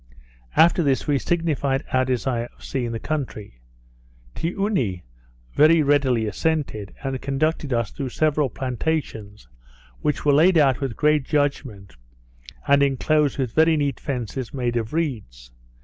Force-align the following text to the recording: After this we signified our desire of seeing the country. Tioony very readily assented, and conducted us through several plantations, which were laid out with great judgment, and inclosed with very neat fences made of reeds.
After 0.55 0.81
this 0.81 1.05
we 1.05 1.19
signified 1.19 1.83
our 1.93 2.03
desire 2.05 2.49
of 2.57 2.63
seeing 2.63 2.91
the 2.91 2.99
country. 2.99 3.61
Tioony 4.33 5.03
very 5.53 5.83
readily 5.83 6.25
assented, 6.25 6.95
and 7.03 7.21
conducted 7.21 7.71
us 7.71 7.91
through 7.91 8.09
several 8.09 8.49
plantations, 8.49 9.47
which 10.01 10.25
were 10.25 10.33
laid 10.33 10.57
out 10.57 10.81
with 10.81 10.97
great 10.97 11.23
judgment, 11.23 11.97
and 12.67 12.81
inclosed 12.81 13.37
with 13.37 13.53
very 13.53 13.77
neat 13.77 13.99
fences 13.99 14.55
made 14.55 14.75
of 14.75 14.91
reeds. 14.91 15.51